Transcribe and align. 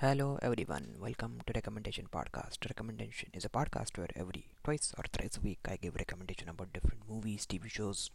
Hello 0.00 0.40
everyone, 0.42 0.96
welcome 0.98 1.40
to 1.46 1.52
Recommendation 1.54 2.08
Podcast. 2.12 2.68
Recommendation 2.68 3.30
is 3.32 3.44
a 3.44 3.48
podcast 3.48 3.96
where 3.96 4.08
every 4.16 4.48
twice 4.64 4.92
or 4.98 5.04
thrice 5.12 5.36
a 5.36 5.40
week 5.40 5.60
I 5.68 5.76
give 5.76 5.94
recommendation 5.94 6.48
about 6.48 6.72
different 6.72 7.08
movies, 7.08 7.46
TV 7.46 7.70
shows 7.70 8.10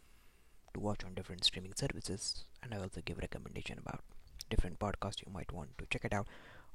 to 0.74 0.82
watch 0.82 1.06
on 1.06 1.14
different 1.14 1.46
streaming 1.46 1.74
services, 1.74 2.44
and 2.62 2.74
I 2.74 2.80
also 2.80 3.00
give 3.00 3.18
recommendation 3.20 3.80
about 3.80 4.02
different 4.50 4.78
podcasts 4.78 5.26
you 5.26 5.32
might 5.32 5.54
want 5.54 5.78
to 5.78 5.86
check 5.90 6.04
it 6.04 6.14
out 6.14 6.28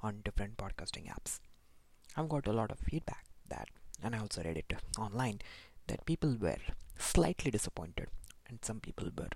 on 0.03 0.23
different 0.25 0.57
podcasting 0.57 1.07
apps. 1.13 1.39
I've 2.17 2.31
got 2.31 2.47
a 2.47 2.53
lot 2.55 2.71
of 2.71 2.79
feedback 2.79 3.27
that, 3.51 3.69
and 4.03 4.17
I 4.17 4.21
also 4.21 4.43
read 4.43 4.57
it 4.57 4.73
online, 4.99 5.41
that 5.87 6.07
people 6.07 6.35
were 6.41 6.57
slightly 6.99 7.51
disappointed, 7.51 8.09
and 8.49 8.65
some 8.65 8.81
people 8.81 9.11
were 9.15 9.29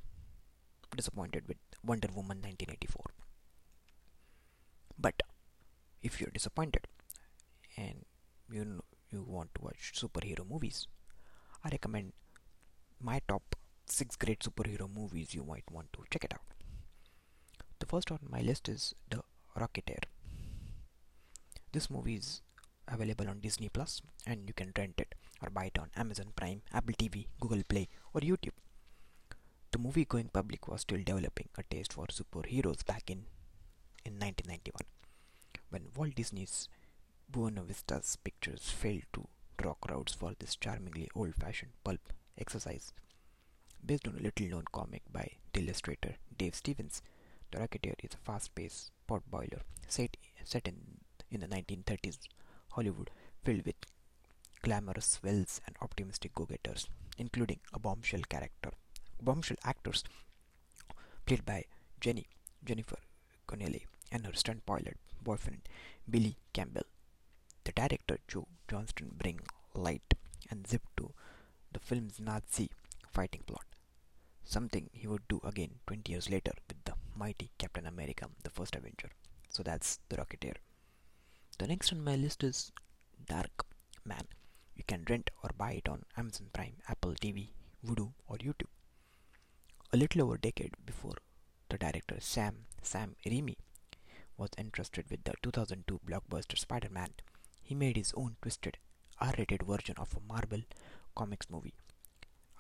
disappointed 0.96 1.46
with 1.46 1.59
Wonder 1.85 2.09
Woman 2.09 2.39
1984. 2.39 3.05
If 6.09 6.20
you're 6.20 6.30
disappointed 6.36 6.86
and 7.76 8.04
you 8.50 8.82
you 9.11 9.22
want 9.36 9.50
to 9.57 9.64
watch 9.66 9.93
superhero 9.94 10.44
movies, 10.53 10.86
I 11.64 11.68
recommend 11.75 12.12
my 13.08 13.21
top 13.29 13.57
six 13.96 14.16
great 14.16 14.40
superhero 14.40 14.86
movies 15.00 15.35
you 15.35 15.44
might 15.44 15.71
want 15.71 15.93
to 15.93 16.04
check 16.11 16.25
it 16.25 16.32
out. 16.32 16.46
The 17.79 17.86
first 17.93 18.11
on 18.11 18.21
my 18.36 18.40
list 18.40 18.71
is 18.71 18.94
The 19.11 19.21
Rocketeer. 19.57 20.04
This 21.72 21.90
movie 21.90 22.16
is 22.16 22.40
available 22.96 23.29
on 23.29 23.40
Disney 23.40 23.68
Plus 23.68 24.00
and 24.27 24.49
you 24.49 24.54
can 24.54 24.72
rent 24.79 24.94
it 24.99 25.14
or 25.43 25.50
buy 25.50 25.66
it 25.66 25.79
on 25.79 25.90
Amazon 25.94 26.32
Prime, 26.35 26.63
Apple 26.72 26.94
TV, 26.94 27.27
Google 27.38 27.63
Play, 27.68 27.86
or 28.14 28.22
YouTube. 28.22 28.58
The 29.72 29.79
movie 29.79 30.07
going 30.07 30.30
public 30.32 30.68
was 30.68 30.80
still 30.82 31.02
developing 31.04 31.50
a 31.58 31.63
taste 31.64 31.93
for 31.93 32.06
superheroes 32.06 32.84
back 32.86 33.11
in 33.11 33.27
in 34.06 34.14
1991 34.14 34.97
when 35.70 35.89
Walt 35.95 36.14
Disney's 36.14 36.69
Buena 37.31 37.62
Vista's 37.62 38.17
pictures 38.17 38.70
failed 38.70 39.03
to 39.12 39.28
draw 39.56 39.74
crowds 39.74 40.14
for 40.14 40.34
this 40.38 40.56
charmingly 40.56 41.11
old-fashioned 41.14 41.72
pulp 41.84 42.00
exercise. 42.38 42.92
Based 43.84 44.06
on 44.08 44.16
a 44.16 44.22
little-known 44.22 44.64
comic 44.72 45.02
by 45.12 45.33
the 45.52 45.61
illustrator 45.61 46.14
Dave 46.36 46.55
Stevens, 46.55 47.02
The 47.50 47.58
Rocketeer 47.58 47.94
is 48.02 48.14
a 48.14 48.16
fast-paced 48.19 48.91
potboiler 49.08 49.61
set, 49.86 50.16
set 50.44 50.66
in, 50.69 50.77
in 51.30 51.41
the 51.41 51.46
1930s 51.48 52.19
Hollywood 52.70 53.11
filled 53.42 53.64
with 53.66 53.77
glamorous 54.62 55.20
wells 55.22 55.61
and 55.66 55.77
optimistic 55.80 56.34
go-getters, 56.34 56.89
including 57.16 57.61
a 57.72 57.78
bombshell 57.78 58.22
character, 58.28 58.70
bombshell 59.22 59.56
actors 59.64 60.05
played 61.27 61.44
by 61.44 61.64
Jenny 62.00 62.27
Jennifer 62.64 62.98
Connelly 63.46 63.86
and 64.19 64.27
her 64.27 64.33
stunt 64.42 64.66
pilot 64.66 64.97
boyfriend 65.22 65.62
Billy 66.11 66.36
Campbell. 66.52 66.86
The 67.64 67.72
director 67.72 68.19
Joe 68.27 68.48
Johnston 68.69 69.11
bring 69.16 69.41
light 69.74 70.14
and 70.50 70.66
zip 70.66 70.83
to 70.97 71.12
the 71.72 71.78
film's 71.78 72.19
Nazi 72.19 72.70
fighting 73.12 73.42
plot, 73.46 73.66
something 74.44 74.89
he 74.92 75.06
would 75.06 75.27
do 75.28 75.41
again 75.44 75.74
20 75.86 76.11
years 76.12 76.28
later 76.30 76.52
with 76.66 76.83
the 76.84 76.94
mighty 77.14 77.50
Captain 77.58 77.86
America, 77.86 78.27
the 78.42 78.50
first 78.50 78.74
Avenger. 78.74 79.11
So 79.50 79.62
that's 79.62 79.98
The 80.08 80.16
Rocketeer. 80.16 80.56
The 81.58 81.66
next 81.66 81.92
on 81.92 82.02
my 82.02 82.16
list 82.16 82.42
is 82.42 82.72
Dark 83.27 83.66
Man. 84.05 84.27
You 84.74 84.84
can 84.86 85.05
rent 85.08 85.30
or 85.42 85.50
buy 85.56 85.72
it 85.72 85.89
on 85.89 86.05
Amazon 86.16 86.48
Prime, 86.52 86.77
Apple 86.89 87.14
TV, 87.14 87.48
Vudu, 87.86 88.12
or 88.27 88.36
YouTube. 88.36 88.72
A 89.92 89.96
little 89.96 90.22
over 90.22 90.34
a 90.34 90.41
decade 90.41 90.74
before 90.84 91.16
the 91.69 91.78
director 91.78 92.16
Sam 92.20 92.66
Sam 92.83 93.16
Raimi 93.27 93.56
was 94.39 94.50
entrusted 94.56 95.05
with 95.11 95.25
the 95.25 95.34
2002 95.42 96.00
blockbuster 96.06 96.56
Spider-Man, 96.56 97.11
he 97.61 97.75
made 97.75 97.97
his 97.97 98.14
own 98.17 98.36
twisted, 98.41 98.78
R-rated 99.20 99.62
version 99.64 99.97
of 99.98 100.17
a 100.17 100.33
Marvel 100.33 100.62
Comics 101.14 101.50
movie 101.50 101.75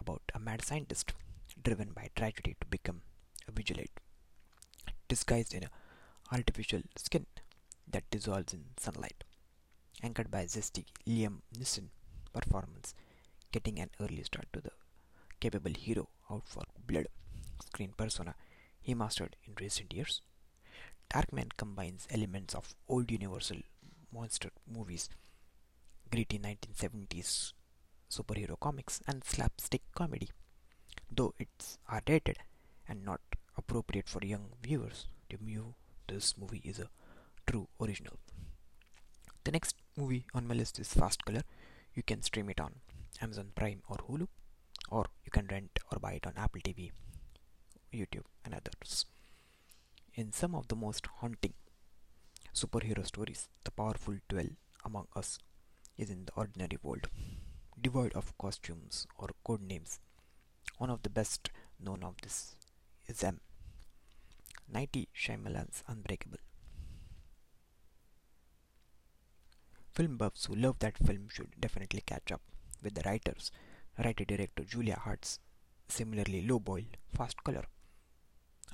about 0.00 0.22
a 0.34 0.38
mad 0.40 0.64
scientist 0.64 1.12
driven 1.62 1.92
by 1.92 2.08
tragedy 2.14 2.56
to 2.60 2.66
become 2.66 3.02
a 3.46 3.52
vigilante, 3.52 3.92
disguised 5.08 5.54
in 5.54 5.62
an 5.64 5.70
artificial 6.32 6.82
skin 6.96 7.26
that 7.90 8.10
dissolves 8.10 8.52
in 8.52 8.64
sunlight, 8.76 9.24
anchored 10.02 10.30
by 10.30 10.44
zesty 10.44 10.84
Liam 11.06 11.38
Neeson 11.56 11.88
performance, 12.32 12.94
getting 13.52 13.78
an 13.78 13.90
early 14.00 14.22
start 14.22 14.46
to 14.52 14.60
the 14.60 14.72
capable 15.40 15.72
hero 15.72 16.08
out 16.30 16.42
for 16.46 16.64
blood 16.86 17.06
screen 17.64 17.92
persona 17.96 18.34
he 18.80 18.94
mastered 18.94 19.36
in 19.46 19.54
recent 19.60 19.92
years. 19.92 20.20
Darkman 21.12 21.50
combines 21.56 22.06
elements 22.10 22.54
of 22.54 22.74
old 22.88 23.10
Universal 23.10 23.58
monster 24.12 24.50
movies, 24.70 25.08
gritty 26.10 26.38
1970s 26.38 27.52
superhero 28.10 28.58
comics, 28.58 29.00
and 29.06 29.24
slapstick 29.24 29.82
comedy. 29.94 30.28
Though 31.10 31.34
it's 31.38 31.78
R-rated 31.88 32.38
and 32.88 33.04
not 33.04 33.20
appropriate 33.56 34.08
for 34.08 34.24
young 34.24 34.50
viewers, 34.62 35.06
to 35.30 35.36
view 35.36 35.74
this 36.06 36.36
movie 36.38 36.62
is 36.64 36.78
a 36.78 36.88
true 37.46 37.68
original. 37.80 38.18
The 39.44 39.52
next 39.52 39.76
movie 39.96 40.26
on 40.34 40.46
my 40.46 40.54
list 40.54 40.78
is 40.78 40.92
Fast 40.92 41.24
Color. 41.24 41.42
You 41.94 42.02
can 42.02 42.22
stream 42.22 42.50
it 42.50 42.60
on 42.60 42.74
Amazon 43.20 43.52
Prime 43.54 43.82
or 43.88 43.96
Hulu, 43.96 44.28
or 44.90 45.06
you 45.24 45.30
can 45.30 45.46
rent 45.50 45.78
or 45.90 45.98
buy 45.98 46.12
it 46.12 46.26
on 46.26 46.34
Apple 46.36 46.60
TV, 46.60 46.92
YouTube, 47.92 48.24
and 48.44 48.54
others. 48.54 49.06
In 50.18 50.32
some 50.32 50.56
of 50.56 50.66
the 50.66 50.74
most 50.74 51.06
haunting 51.18 51.52
superhero 52.52 53.06
stories, 53.06 53.48
the 53.62 53.70
powerful 53.70 54.16
dwell 54.28 54.48
among 54.84 55.06
us 55.14 55.38
is 55.96 56.10
in 56.10 56.24
the 56.24 56.32
ordinary 56.34 56.76
world, 56.82 57.06
devoid 57.80 58.12
of 58.14 58.36
costumes 58.36 59.06
or 59.16 59.28
code 59.44 59.62
names. 59.62 60.00
One 60.78 60.90
of 60.90 61.04
the 61.04 61.08
best 61.08 61.52
known 61.78 62.02
of 62.02 62.16
this 62.20 62.56
is 63.06 63.22
M. 63.22 63.38
Night 64.68 65.06
Shyamalan's 65.14 65.84
Unbreakable. 65.86 66.40
Film 69.92 70.16
buffs 70.16 70.46
who 70.46 70.56
love 70.56 70.80
that 70.80 70.98
film 70.98 71.28
should 71.32 71.60
definitely 71.60 72.02
catch 72.04 72.32
up 72.32 72.42
with 72.82 72.94
the 72.94 73.08
writers, 73.08 73.52
writer-director 73.96 74.64
Julia 74.64 74.98
Hart's 74.98 75.38
similarly 75.88 76.44
low-boiled 76.44 76.96
Fast 77.14 77.44
Color 77.44 77.66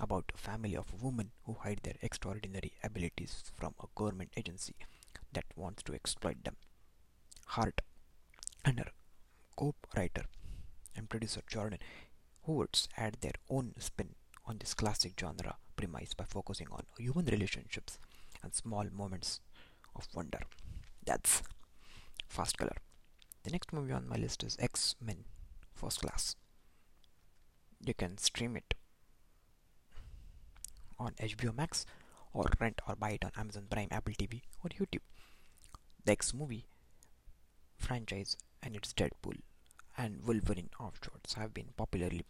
about 0.00 0.32
a 0.34 0.38
family 0.38 0.76
of 0.76 1.02
women 1.02 1.30
who 1.44 1.54
hide 1.54 1.80
their 1.82 1.94
extraordinary 2.02 2.72
abilities 2.82 3.52
from 3.56 3.74
a 3.80 3.86
government 3.94 4.30
agency 4.36 4.74
that 5.32 5.44
wants 5.56 5.82
to 5.82 5.94
exploit 5.94 6.42
them. 6.44 6.56
Hart 7.46 7.80
and 8.64 8.78
her 8.78 8.90
co-writer 9.56 10.24
and 10.96 11.08
producer 11.08 11.42
Jordan 11.46 11.78
Horowitz 12.42 12.88
add 12.96 13.18
their 13.20 13.32
own 13.48 13.74
spin 13.78 14.14
on 14.46 14.58
this 14.58 14.74
classic 14.74 15.12
genre 15.18 15.56
premise 15.76 16.14
by 16.14 16.24
focusing 16.24 16.68
on 16.70 16.84
human 16.98 17.26
relationships 17.26 17.98
and 18.42 18.54
small 18.54 18.84
moments 18.92 19.40
of 19.96 20.06
wonder. 20.14 20.40
That's 21.04 21.42
Fast 22.28 22.58
Color. 22.58 22.76
The 23.44 23.50
next 23.50 23.72
movie 23.72 23.92
on 23.92 24.08
my 24.08 24.16
list 24.16 24.42
is 24.42 24.56
X-Men 24.58 25.24
First 25.74 26.00
Class. 26.00 26.36
You 27.84 27.94
can 27.94 28.18
stream 28.18 28.56
it 28.56 28.74
on 31.04 31.12
HBO 31.14 31.54
Max 31.54 31.86
or 32.32 32.44
rent 32.58 32.80
or 32.88 32.96
buy 32.96 33.10
it 33.10 33.24
on 33.24 33.32
Amazon 33.36 33.66
Prime, 33.70 33.88
Apple 33.90 34.14
TV, 34.14 34.42
or 34.62 34.70
YouTube. 34.70 35.02
The 36.04 36.12
X 36.12 36.34
movie 36.34 36.66
franchise 37.78 38.36
and 38.62 38.74
its 38.74 38.92
Deadpool 38.92 39.38
and 39.96 40.24
Wolverine 40.24 40.70
offshoots 40.80 41.34
have 41.34 41.54
been 41.54 41.68
popularly 41.76 42.24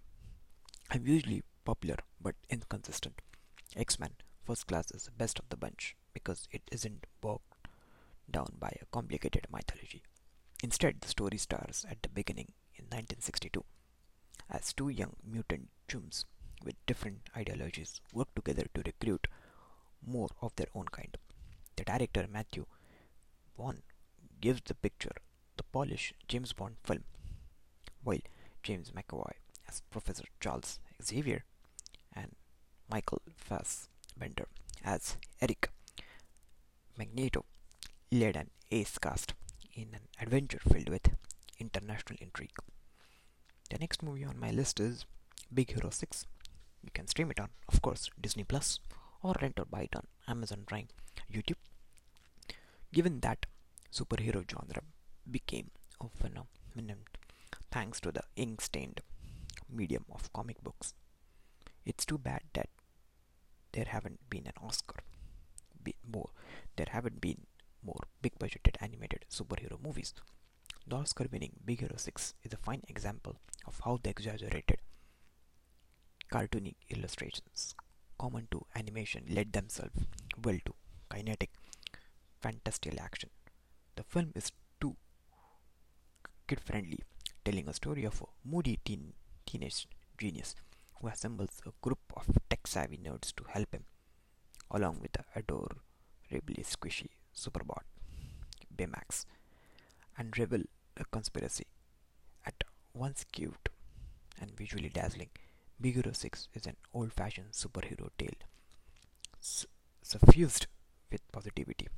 have 0.91 1.07
usually 1.09 1.43
popular 1.65 1.97
but 2.21 2.35
inconsistent. 2.51 3.21
X-Men 3.77 4.11
First 4.45 4.67
Class 4.67 4.91
is 4.91 5.05
the 5.05 5.11
best 5.13 5.39
of 5.39 5.49
the 5.49 5.57
bunch 5.57 5.97
because 6.13 6.47
it 6.53 6.63
isn't 6.71 7.07
bogged 7.21 7.43
down 8.31 8.57
by 8.61 8.77
a 8.81 8.87
complicated 8.93 9.47
mythology. 9.51 10.03
Instead, 10.63 11.01
the 11.01 11.09
story 11.09 11.39
starts 11.39 11.85
at 11.91 12.03
the 12.03 12.09
beginning 12.09 12.53
in 12.77 12.85
1962 12.85 13.65
as 14.51 14.73
two 14.73 14.89
young 14.89 15.15
mutant 15.25 15.69
chums 15.89 16.27
with 16.65 16.87
different 16.87 17.19
ideologies 17.37 18.01
work 18.13 18.29
together 18.35 18.67
to 18.75 18.83
recruit 18.85 19.27
more 20.07 20.29
of 20.41 20.55
their 20.57 20.69
own 20.75 20.87
kind. 20.87 21.17
The 21.77 21.85
director 21.85 22.27
Matthew 22.31 22.67
Vaughn 23.57 23.83
gives 24.41 24.63
the 24.65 24.75
picture 24.75 25.15
the 25.57 25.63
Polish 25.65 26.13
James 26.29 26.53
Bond 26.53 26.77
film, 26.83 27.05
while 28.03 28.19
James 28.63 28.91
McAvoy 28.91 29.33
as 29.69 29.83
Professor 29.91 30.25
Charles 30.41 30.79
Xavier 31.03 31.45
and 32.15 32.35
Michael 32.91 33.23
Fassbender 33.37 34.47
as 34.85 35.17
Erik 35.41 35.71
Magneto 36.99 37.45
led 38.11 38.37
an 38.37 38.51
ace 38.71 38.99
cast 38.99 39.35
in 39.75 39.89
an 39.95 40.09
adventure 40.21 40.61
filled 40.61 40.89
with 40.89 41.11
international 41.59 42.19
intrigue. 42.21 42.57
The 43.71 43.79
next 43.79 44.03
movie 44.03 44.25
on 44.25 44.39
my 44.39 44.51
list 44.51 44.79
is 44.81 45.05
Big 45.53 45.73
Hero 45.73 45.91
6 45.91 46.27
you 46.85 46.91
can 46.93 47.07
stream 47.07 47.31
it 47.31 47.41
on, 47.41 47.51
of 47.69 47.81
course, 47.83 48.11
Disney 48.21 48.45
Plus 48.45 48.81
or 49.23 49.35
rent 49.41 49.59
or 49.59 49.65
buy 49.65 49.83
it 49.83 49.97
on 49.97 50.07
Amazon 50.29 50.65
Prime, 50.67 50.89
YouTube, 51.33 51.57
Given 52.93 53.21
that 53.21 53.47
superhero 53.93 54.49
genre 54.49 54.83
became 55.31 55.71
a 56.01 56.09
phenomenon 56.09 57.03
thanks 57.71 57.99
to 58.01 58.13
the 58.13 58.23
ink 58.37 58.61
stained 58.61 59.01
medium 59.69 60.05
of 60.13 60.33
comic 60.33 60.63
books, 60.63 60.95
it's 61.85 62.05
too 62.07 62.19
bad 62.19 62.43
that 62.53 62.69
there 63.73 63.87
haven't 63.89 64.21
been 64.31 64.47
an 64.47 64.53
Oscar. 64.63 64.97
Be 65.83 65.95
more, 66.07 66.31
there 66.77 66.87
haven't 66.91 67.21
been 67.21 67.47
more 67.83 68.05
big 68.23 68.39
budgeted 68.39 68.77
animated 68.81 69.25
superhero 69.31 69.83
movies. 69.83 70.15
The 70.87 70.97
Oscar 70.97 71.27
winning 71.33 71.53
Big 71.65 71.81
Hero 71.81 71.97
6 71.97 72.35
is 72.45 72.53
a 72.53 72.57
fine 72.57 72.83
example 72.89 73.37
of 73.67 73.81
how 73.85 73.99
the 74.03 74.11
exaggerated 74.11 74.79
cartoony 76.33 76.75
illustrations 76.91 77.75
common 78.19 78.47
to 78.51 78.65
animation 78.77 79.25
led 79.29 79.53
themselves 79.53 80.07
well 80.43 80.59
to 80.65 80.75
kinetic, 81.11 81.51
fantastical 82.41 83.01
action. 83.01 83.31
The 83.97 84.03
film 84.03 84.33
is 84.35 84.51
too 84.81 84.97
kid 86.47 86.61
friendly, 86.61 87.01
telling 87.45 87.69
a 87.69 87.73
story 87.75 88.05
of 88.05 88.21
a 88.23 88.27
moody 88.49 88.79
teen, 88.85 89.13
teenage 89.47 89.87
genius 90.19 90.55
who 91.01 91.09
assembles 91.09 91.61
a 91.67 91.71
group 91.83 92.01
of 92.17 92.27
tech 92.49 92.67
savvy 92.67 92.99
nerds 92.99 93.35
to 93.37 93.45
help 93.49 93.73
him, 93.73 93.85
along 94.71 94.99
with 95.01 95.13
the 95.13 95.25
adorably 95.37 96.63
squishy 96.63 97.09
Superbot, 97.35 97.85
Baymax, 98.75 99.27
and 100.17 100.37
reveal 100.39 100.63
a 100.97 101.05
conspiracy. 101.07 101.67
At 102.47 102.63
once 102.95 103.25
cute 103.33 103.69
and 104.41 104.57
visually 104.57 104.89
dazzling, 104.89 105.31
Big 105.81 105.95
Hero 105.95 106.13
6 106.13 106.49
is 106.55 106.67
an 106.67 106.77
old 106.93 107.13
fashioned 107.13 107.53
superhero 107.53 108.09
tale, 108.19 108.39
suffused 110.03 110.67
with 111.11 111.21
positivity. 111.33 111.89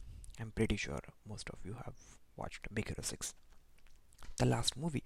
I'm 0.40 0.50
pretty 0.50 0.76
sure 0.76 1.00
most 1.28 1.48
of 1.50 1.58
you 1.64 1.74
have 1.84 1.94
watched 2.36 2.72
Big 2.74 2.88
Hero 2.88 3.02
6. 3.02 3.34
The 4.38 4.46
last 4.46 4.76
movie, 4.76 5.04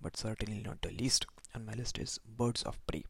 but 0.00 0.16
certainly 0.16 0.62
not 0.62 0.82
the 0.82 0.90
least 0.90 1.26
on 1.54 1.64
my 1.66 1.72
list, 1.74 1.98
is 1.98 2.18
Birds 2.26 2.62
of 2.62 2.84
Prey. 2.86 3.04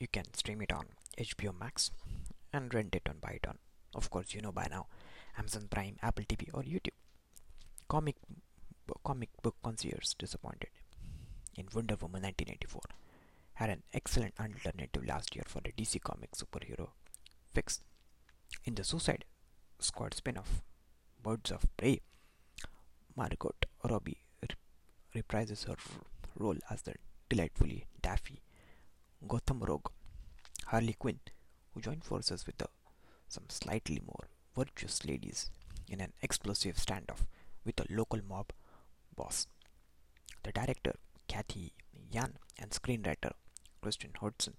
You 0.00 0.08
can 0.08 0.32
stream 0.34 0.60
it 0.62 0.72
on 0.72 0.86
HBO 1.18 1.58
Max 1.58 1.90
and 2.52 2.72
rent 2.74 2.94
it 2.94 3.08
on 3.08 3.18
buy 3.20 3.38
it 3.42 3.46
on. 3.46 3.58
Of 3.94 4.10
course, 4.10 4.34
you 4.34 4.40
know 4.40 4.52
by 4.52 4.66
now 4.70 4.86
Amazon 5.38 5.68
Prime, 5.70 5.96
Apple 6.02 6.24
TV, 6.24 6.48
or 6.52 6.62
YouTube. 6.62 6.96
Comic 7.88 8.16
comic 9.04 9.30
book 9.42 9.56
concierge 9.62 10.14
disappointed 10.18 10.68
in 11.56 11.66
Wonder 11.74 11.96
Woman 12.00 12.22
1984 12.22 12.80
had 13.54 13.70
an 13.70 13.82
excellent 13.92 14.34
alternative 14.40 15.04
last 15.06 15.34
year 15.34 15.44
for 15.46 15.60
the 15.60 15.72
DC 15.72 16.00
Comics 16.02 16.42
superhero 16.42 16.88
fix. 17.52 17.80
In 18.64 18.74
the 18.74 18.84
Suicide 18.84 19.24
Squad 19.78 20.14
spin-off, 20.14 20.62
Birds 21.22 21.50
of 21.50 21.66
Prey, 21.76 22.00
Margot 23.16 23.54
Robbie 23.88 24.18
reprises 25.14 25.66
her 25.66 25.76
role 26.36 26.56
as 26.70 26.82
the 26.82 26.94
delightfully 27.28 27.86
daffy 28.00 28.40
Gotham 29.26 29.60
Rogue, 29.60 29.88
Harley 30.66 30.94
Quinn, 30.94 31.20
who 31.72 31.80
joined 31.80 32.04
forces 32.04 32.46
with 32.46 32.58
the, 32.58 32.66
some 33.28 33.44
slightly 33.48 34.00
more 34.04 34.28
virtuous 34.54 35.04
ladies 35.04 35.50
in 35.88 36.00
an 36.00 36.12
explosive 36.22 36.76
standoff 36.76 37.26
with 37.64 37.78
a 37.80 37.86
local 37.90 38.20
mob 38.26 38.52
boss. 39.14 39.46
The 40.42 40.52
director, 40.52 40.96
Cathy 41.28 41.72
Yan, 42.10 42.34
and 42.58 42.70
screenwriter, 42.70 43.32
Christina 43.80 44.12
Hodson, 44.20 44.54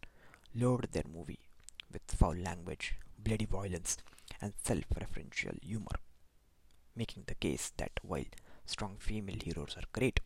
loaded 0.55 0.91
their 0.91 1.03
movie 1.11 1.39
with 1.91 2.01
foul 2.07 2.35
language, 2.35 2.95
bloody 3.17 3.45
violence, 3.45 3.97
and 4.41 4.53
self 4.63 4.83
referential 4.95 5.61
humor, 5.63 5.99
making 6.95 7.23
the 7.27 7.35
case 7.35 7.71
that 7.77 7.91
while 8.01 8.25
strong 8.65 8.95
female 8.99 9.37
heroes 9.43 9.75
are 9.77 9.87
great, 9.93 10.19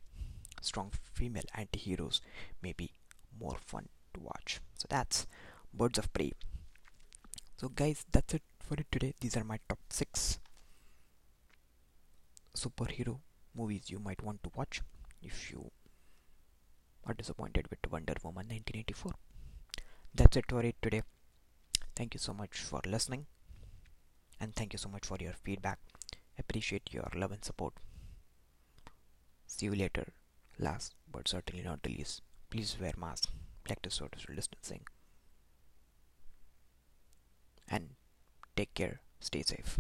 strong 0.62 0.92
female 1.14 1.44
anti 1.54 1.80
heroes 1.80 2.22
may 2.62 2.72
be 2.74 2.92
more 3.40 3.58
fun 3.66 3.90
to 4.14 4.20
watch. 4.22 4.60
So 4.76 4.88
that's 4.90 5.28
Birds 5.74 5.98
of 5.98 6.12
Prey. 6.14 6.32
So, 7.58 7.70
guys, 7.70 8.06
that's 8.12 8.36
it 8.36 8.44
for 8.60 8.76
it 8.76 8.88
today. 8.92 9.14
These 9.20 9.36
are 9.36 9.44
my 9.44 9.60
top 9.68 9.80
six 9.90 10.40
superhero 12.56 13.20
movies 13.56 13.90
you 13.90 14.00
might 14.00 14.24
want 14.24 14.42
to 14.44 14.52
watch 14.56 14.82
if 15.22 15.52
you 15.52 15.70
are 17.08 17.14
disappointed 17.14 17.68
with 17.70 17.80
Wonder 17.92 18.14
Woman 18.24 18.48
1984. 18.48 19.12
That's 20.14 20.38
it 20.38 20.46
for 20.50 20.62
it 20.62 20.76
today. 20.82 21.04
Thank 21.96 22.14
you 22.14 22.20
so 22.20 22.34
much 22.34 22.60
for 22.60 22.82
listening 22.86 23.26
and 24.40 24.54
thank 24.56 24.74
you 24.74 24.80
so 24.80 24.90
much 24.90 25.06
for 25.06 25.18
your 25.20 25.34
feedback. 25.34 25.80
Appreciate 26.38 26.94
your 26.94 27.10
love 27.16 27.32
and 27.32 27.44
support. 27.44 27.74
See 29.48 29.66
you 29.66 29.76
later. 29.76 30.14
Last 30.60 30.96
but 31.12 31.28
certainly 31.28 31.64
not 31.64 31.84
the 31.84 31.90
least, 31.90 32.22
please 32.50 32.78
wear 32.80 32.94
mask, 32.98 33.30
practice 33.64 33.96
social 33.96 34.34
distancing, 34.36 34.82
and 37.70 37.90
take 38.56 38.74
care. 38.74 39.00
Stay 39.20 39.42
safe. 39.44 39.80